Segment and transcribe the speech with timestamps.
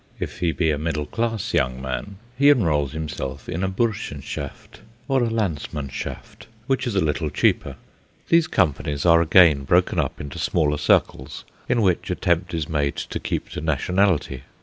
[0.19, 5.23] If he be a middle class young man, he enrols himself in a Burschenschaft, or
[5.23, 7.75] a Landsmannschaft, which is a little cheaper.
[8.29, 13.19] These companies are again broken up into smaller circles, in which attempt is made to
[13.19, 14.41] keep to nationality.